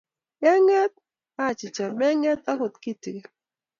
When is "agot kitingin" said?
2.51-3.29